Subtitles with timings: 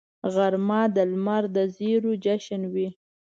[0.33, 2.87] غرمه د لمر د زریو جشن وي